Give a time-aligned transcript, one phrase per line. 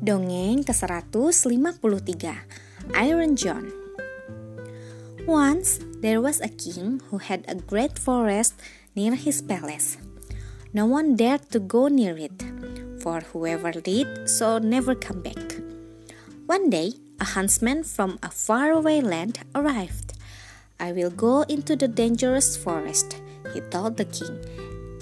[0.00, 2.24] Dongeng ke-153
[2.96, 3.68] Iron John
[5.28, 8.56] Once there was a king who had a great forest
[8.96, 10.00] near his palace.
[10.72, 12.40] No one dared to go near it,
[13.04, 15.60] for whoever did so never come back.
[16.48, 20.16] One day, a huntsman from a faraway land arrived.
[20.80, 23.20] I will go into the dangerous forest,
[23.52, 24.40] he told the king,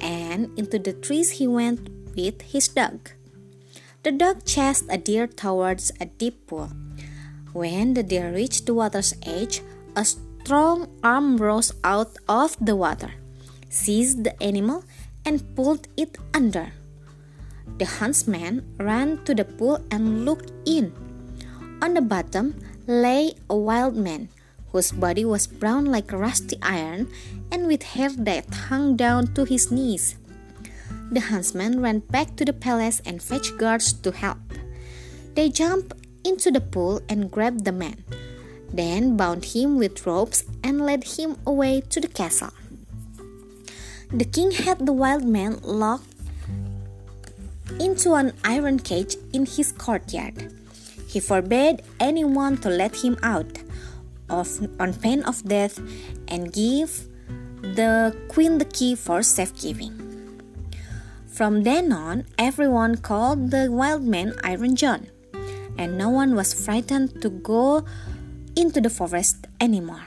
[0.02, 1.86] and into the trees he went
[2.18, 3.14] with his dog.
[4.04, 6.70] The dog chased a deer towards a deep pool.
[7.52, 9.60] When the deer reached the water's edge,
[9.96, 13.10] a strong arm rose out of the water,
[13.68, 14.84] seized the animal,
[15.26, 16.70] and pulled it under.
[17.78, 20.94] The huntsman ran to the pool and looked in.
[21.82, 22.54] On the bottom
[22.86, 24.28] lay a wild man
[24.70, 27.10] whose body was brown like rusty iron
[27.50, 30.14] and with hair that hung down to his knees.
[31.10, 34.38] The huntsman ran back to the palace and fetched guards to help.
[35.34, 38.04] They jumped into the pool and grabbed the man,
[38.72, 42.52] then bound him with ropes and led him away to the castle.
[44.12, 46.12] The king had the wild man locked
[47.80, 50.52] into an iron cage in his courtyard.
[51.06, 53.58] He forbade anyone to let him out
[54.28, 55.80] of, on pain of death
[56.28, 57.08] and gave
[57.62, 60.07] the queen the key for safekeeping.
[61.38, 65.06] From then on, everyone called the wild man Iron John,
[65.78, 67.86] and no one was frightened to go
[68.56, 70.02] into the forest anymore.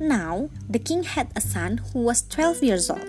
[0.00, 3.06] Now, the king had a son who was 12 years old.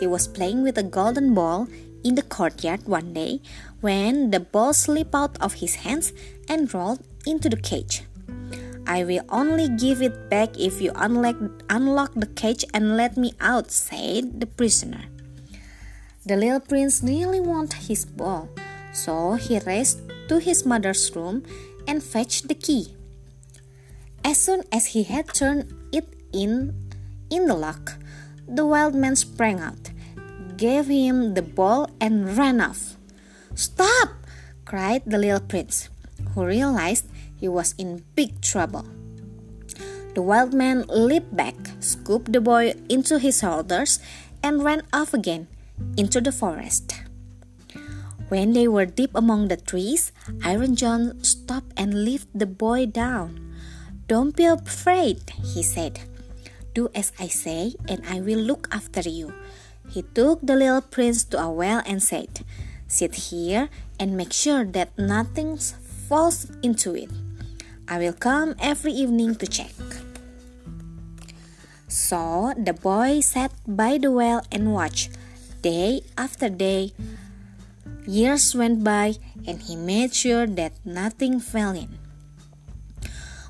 [0.00, 1.66] He was playing with a golden ball
[2.04, 3.40] in the courtyard one day
[3.80, 6.12] when the ball slipped out of his hands
[6.46, 8.04] and rolled into the cage.
[8.86, 11.40] I will only give it back if you unlock,
[11.70, 15.08] unlock the cage and let me out, said the prisoner.
[16.28, 18.52] The little prince really wanted his ball,
[18.92, 21.40] so he raced to his mother's room
[21.88, 22.92] and fetched the key.
[24.22, 26.04] As soon as he had turned it
[26.36, 26.76] in
[27.32, 27.96] in the lock,
[28.44, 29.88] the wild man sprang out,
[30.60, 33.00] gave him the ball, and ran off.
[33.56, 34.28] Stop!
[34.68, 35.88] cried the little prince,
[36.36, 37.08] who realized
[37.40, 38.84] he was in big trouble.
[40.12, 43.96] The wild man leaped back, scooped the boy into his shoulders,
[44.44, 45.48] and ran off again
[45.96, 46.94] into the forest.
[48.28, 50.12] When they were deep among the trees,
[50.44, 53.40] Iron John stopped and lifted the boy down.
[54.06, 56.00] Don't be afraid, he said.
[56.74, 59.32] Do as I say, and I will look after you.
[59.88, 62.44] He took the little prince to a well and said,
[62.86, 63.68] Sit here
[63.98, 67.10] and make sure that nothing falls into it.
[67.88, 69.72] I will come every evening to check.
[71.88, 75.17] So the boy sat by the well and watched.
[75.62, 76.92] Day after day,
[78.06, 81.98] years went by, and he made sure that nothing fell in.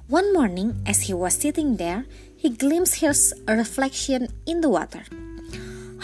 [0.09, 5.05] One morning, as he was sitting there, he glimpsed his reflection in the water.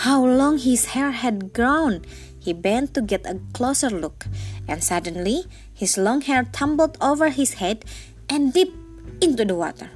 [0.04, 2.04] How long his hair had grown!
[2.38, 4.26] He bent to get a closer look,
[4.68, 7.86] and suddenly his long hair tumbled over his head
[8.28, 8.76] and dipped
[9.24, 9.88] into the water.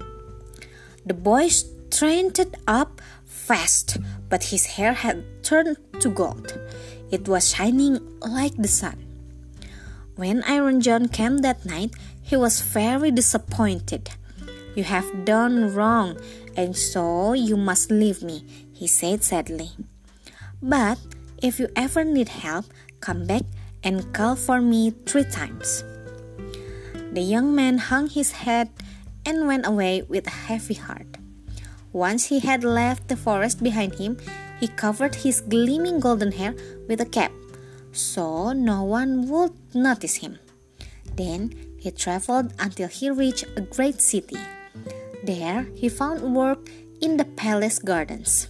[1.05, 3.03] The boy straightened up
[3.49, 3.97] fast,
[4.29, 6.53] but his hair had turned to gold.
[7.11, 9.01] It was shining like the sun.
[10.21, 14.13] When Iron John came that night, he was very disappointed.
[14.77, 16.21] You have done wrong,
[16.61, 18.45] and so you must leave me,
[18.77, 19.73] he said sadly.
[20.61, 21.01] But
[21.41, 22.67] if you ever need help,
[23.01, 23.49] come back
[23.83, 25.83] and call for me three times.
[27.17, 28.69] The young man hung his head
[29.25, 31.17] and went away with a heavy heart.
[31.93, 34.16] Once he had left the forest behind him,
[34.60, 36.54] he covered his gleaming golden hair
[36.88, 37.32] with a cap,
[37.93, 40.38] so no one would notice him.
[41.16, 44.38] Then he traveled until he reached a great city.
[45.25, 46.69] There he found work
[47.00, 48.49] in the palace gardens.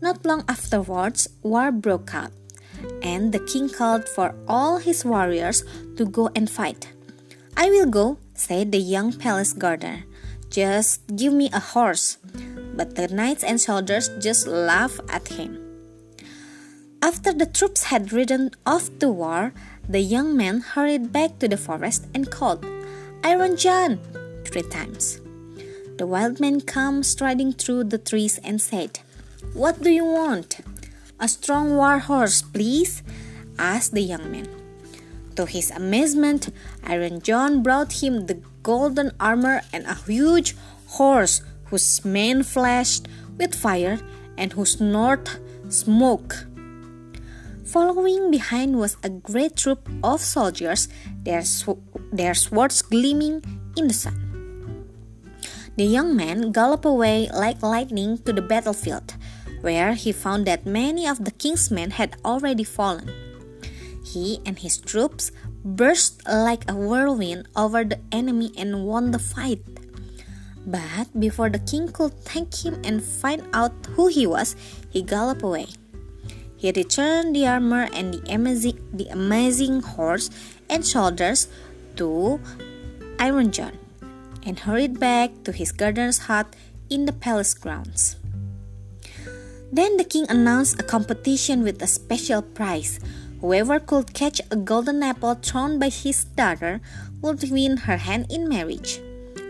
[0.00, 2.32] Not long afterwards, war broke out,
[3.02, 5.64] and the king called for all his warriors
[5.96, 6.92] to go and fight.
[7.56, 10.04] I will go, said the young palace gardener.
[10.54, 12.16] Just give me a horse.
[12.78, 15.58] But the knights and soldiers just laughed at him.
[17.02, 19.52] After the troops had ridden off to war,
[19.88, 22.64] the young man hurried back to the forest and called,
[23.24, 23.98] Iron John,
[24.46, 25.18] three times.
[25.98, 29.00] The wild man came striding through the trees and said,
[29.54, 30.60] What do you want?
[31.18, 33.02] A strong war horse, please?
[33.58, 34.46] asked the young man.
[35.34, 36.50] To his amazement,
[36.84, 40.56] Iron John brought him the golden armor and a huge
[40.98, 43.06] horse whose mane flashed
[43.38, 44.00] with fire
[44.36, 45.38] and whose snort
[45.68, 46.48] smoke.
[47.64, 50.88] Following behind was a great troop of soldiers,
[51.22, 51.78] their, sw-
[52.12, 53.42] their swords gleaming
[53.76, 54.18] in the sun.
[55.76, 59.14] The young man galloped away like lightning to the battlefield,
[59.60, 63.10] where he found that many of the king's men had already fallen.
[64.04, 65.32] He and his troops
[65.64, 69.64] burst like a whirlwind over the enemy and won the fight.
[70.66, 74.56] But before the king could thank him and find out who he was,
[74.90, 75.68] he galloped away.
[76.56, 80.30] He returned the armor and the amazing, the amazing horse
[80.68, 81.48] and soldiers
[81.96, 82.40] to
[83.18, 83.76] Iron John
[84.44, 86.54] and hurried back to his gardener's hut
[86.88, 88.16] in the palace grounds.
[89.72, 93.00] Then the king announced a competition with a special prize.
[93.44, 96.80] Whoever could catch a golden apple thrown by his daughter
[97.20, 99.02] would win her hand in marriage.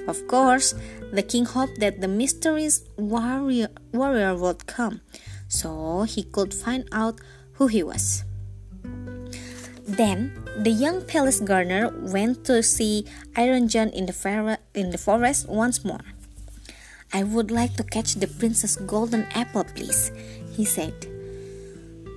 [0.09, 0.75] Of course,
[1.13, 5.01] the king hoped that the mysterious warrior, warrior would come
[5.47, 7.21] so he could find out
[7.53, 8.25] who he was.
[9.87, 13.07] Then the young palace gardener went to see
[13.37, 16.03] Iron John in the, in the forest once more.
[17.13, 20.11] I would like to catch the princess golden apple, please,
[20.51, 21.07] he said.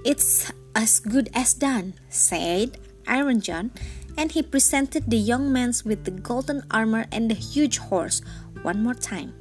[0.04, 2.78] It's as good as done, said
[3.08, 3.72] Iron John,
[4.16, 8.22] and he presented the young man with the golden armor and the huge horse
[8.62, 9.34] one more time.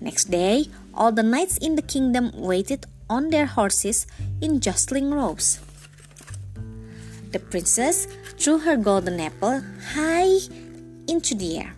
[0.00, 4.06] Next day, all the knights in the kingdom waited on their horses
[4.40, 5.58] in jostling rows.
[7.32, 8.06] The princess
[8.38, 9.60] threw her golden apple
[9.92, 10.38] high
[11.08, 11.74] into the air.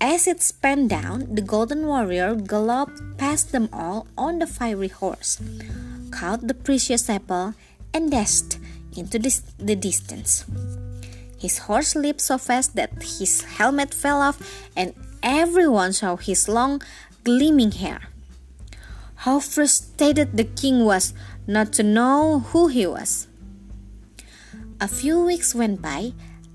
[0.00, 5.42] As it spun down, the golden warrior galloped past them all on the fiery horse,
[6.10, 7.54] caught the precious apple,
[7.94, 8.58] and dashed
[8.96, 10.44] into the distance.
[11.38, 14.38] His horse leaped so fast that his helmet fell off,
[14.76, 16.82] and everyone saw his long,
[17.24, 18.10] gleaming hair.
[19.24, 21.14] How frustrated the king was
[21.46, 23.26] not to know who he was.
[24.80, 26.12] A few weeks went by.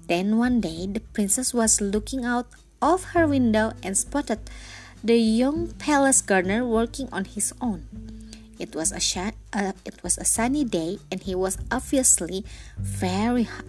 [0.07, 2.47] Then one day the princess was looking out
[2.81, 4.39] of her window and spotted
[5.03, 7.85] the young palace gardener working on his own.
[8.57, 12.45] It was a sh- uh, it was a sunny day and he was obviously
[12.79, 13.65] very hot.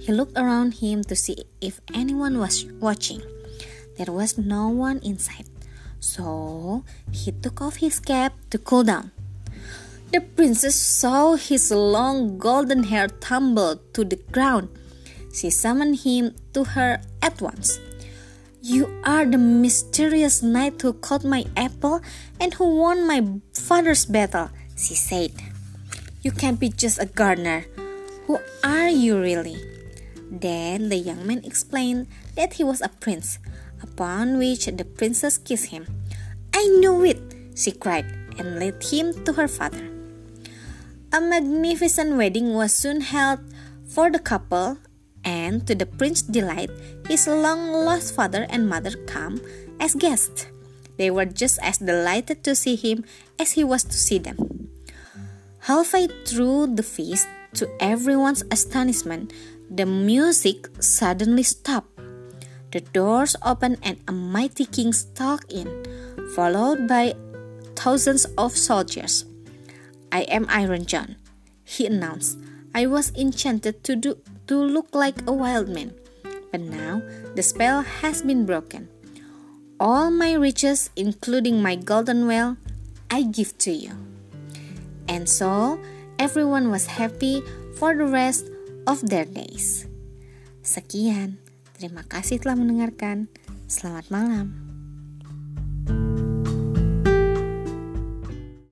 [0.00, 3.22] He looked around him to see if anyone was watching.
[3.98, 5.46] There was no one inside.
[6.00, 9.10] So he took off his cap to cool down.
[10.12, 14.68] The princess saw his long golden hair tumble to the ground.
[15.34, 17.80] She summoned him to her at once.
[18.66, 22.02] You are the mysterious knight who caught my apple
[22.42, 23.22] and who won my
[23.54, 25.30] father's battle, she said.
[26.26, 27.62] You can't be just a gardener.
[28.26, 29.54] Who are you really?
[30.18, 33.38] Then the young man explained that he was a prince
[33.86, 35.86] upon which the princess kissed him.
[36.50, 37.22] I knew it,
[37.54, 39.86] she cried, and led him to her father.
[41.14, 43.38] A magnificent wedding was soon held
[43.86, 44.82] for the couple,
[45.26, 46.70] and to the prince's delight,
[47.10, 49.42] his long lost father and mother came
[49.82, 50.46] as guests.
[50.96, 53.04] They were just as delighted to see him
[53.38, 54.70] as he was to see them.
[55.66, 59.32] Halfway through the feast, to everyone's astonishment,
[59.68, 61.90] the music suddenly stopped.
[62.70, 65.66] The doors opened and a mighty king stalked in,
[66.34, 67.14] followed by
[67.74, 69.24] thousands of soldiers.
[70.12, 71.16] I am Iron John,
[71.64, 72.38] he announced.
[72.74, 75.94] I was enchanted to do to look like a wild man,
[76.50, 77.02] but now
[77.34, 78.88] the spell has been broken.
[79.78, 82.56] All my riches, including my golden well,
[83.10, 83.92] I give to you.
[85.06, 85.78] And so
[86.18, 87.42] everyone was happy
[87.76, 88.48] for the rest
[88.86, 89.86] of their days.
[90.64, 91.38] Sekian.
[91.76, 93.28] Terima kasih telah mendengarkan.
[93.68, 94.65] Selamat malam.